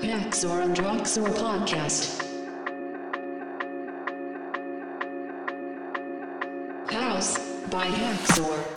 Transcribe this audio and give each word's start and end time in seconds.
Paxor 0.00 0.62
and 0.62 0.78
Roxor 0.78 1.22
podcast. 1.22 2.22
House 6.90 7.38
by 7.70 7.86
Haxor. 7.86 8.75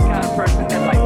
kind 0.00 0.24
of 0.24 0.36
person 0.36 0.68
that 0.68 0.86
like 0.86 0.99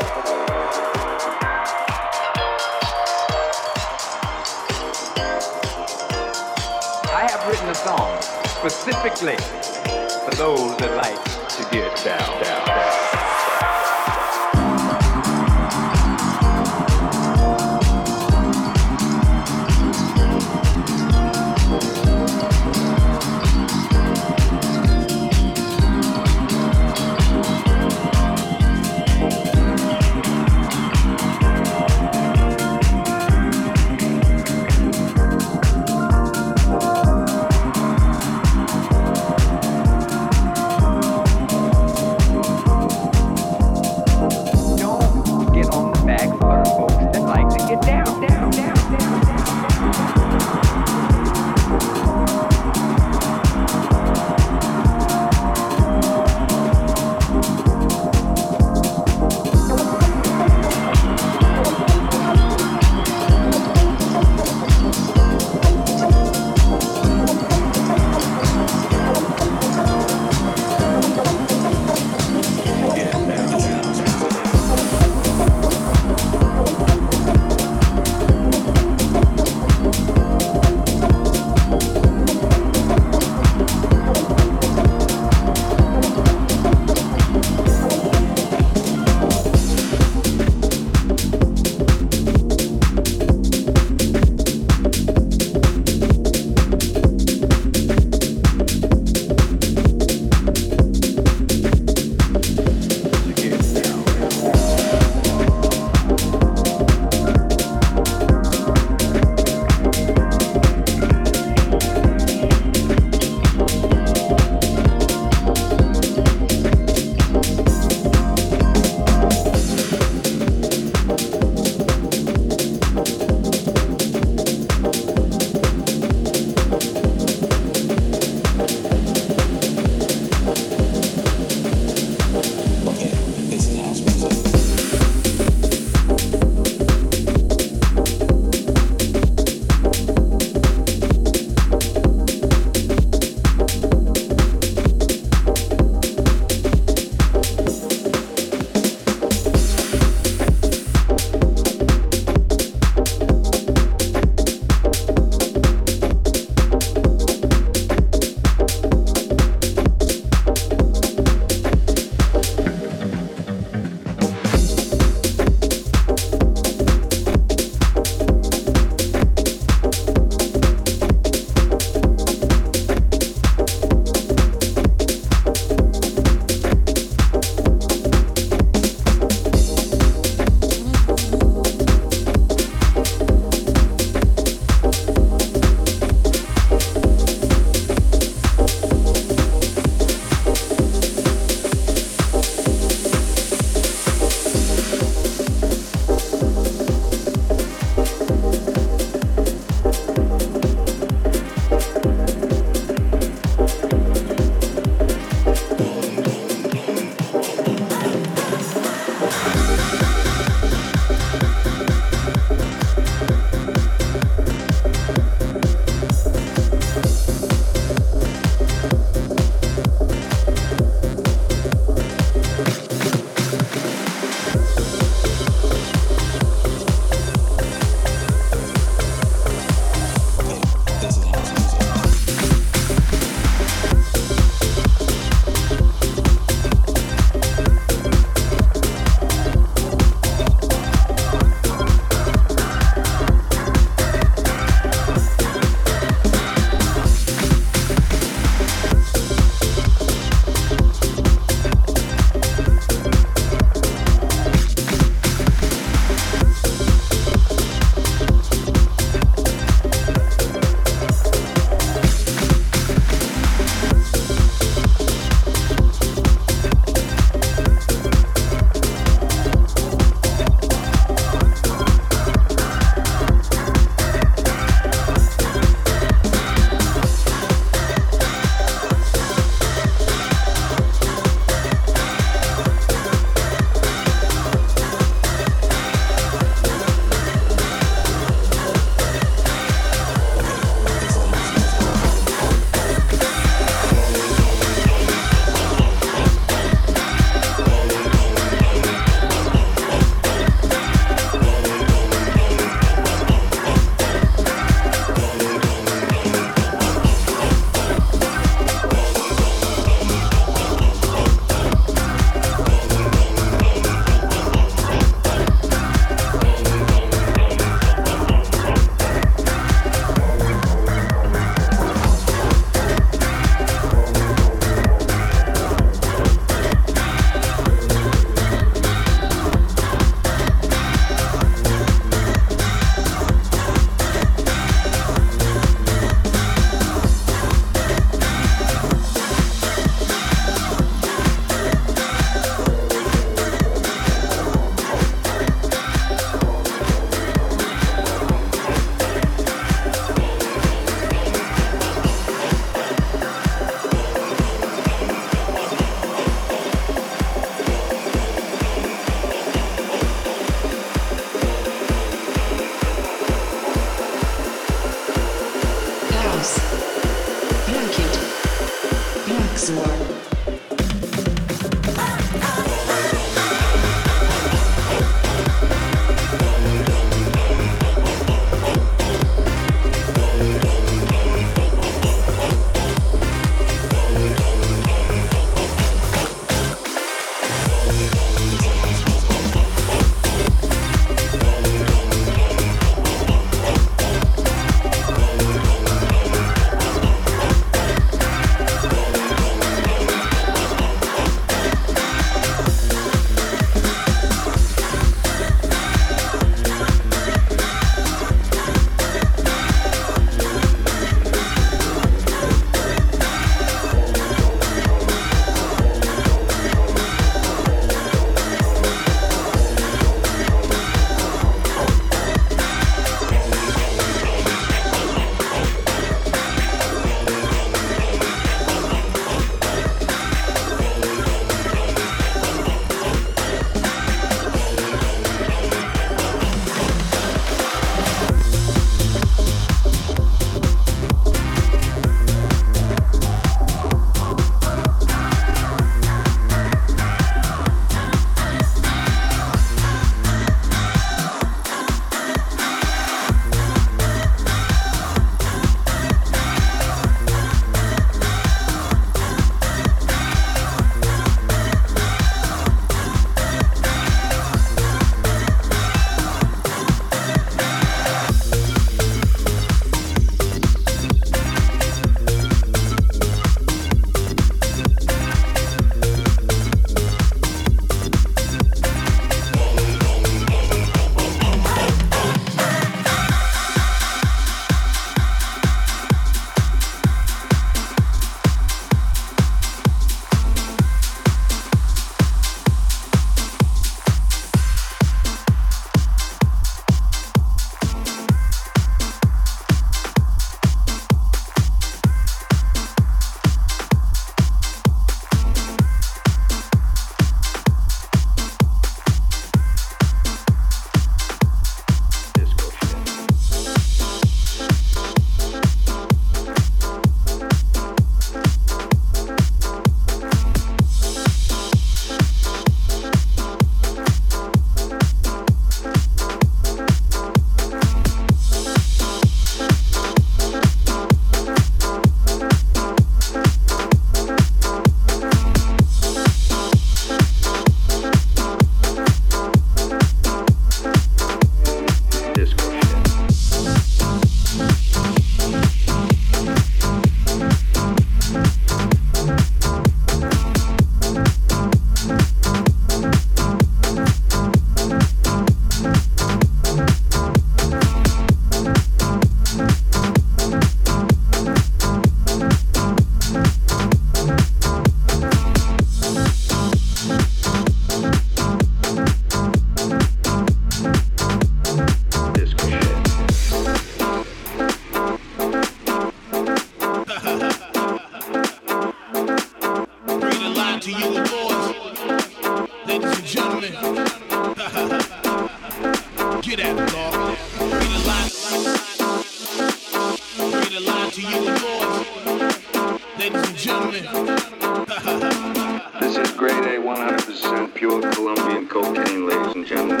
grade 596.42 596.64
A, 596.64 596.82
100% 596.82 597.72
pure 597.72 598.02
Colombian 598.10 598.66
cocaine, 598.66 599.28
ladies 599.28 599.54
and 599.54 599.64
gentlemen. 599.64 600.00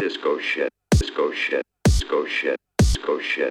Disco 0.00 0.38
shit, 0.38 0.70
disco 0.92 1.30
shit, 1.30 1.62
disco 1.84 2.24
shit, 2.24 2.56
disco 2.78 3.18
shit. 3.18 3.50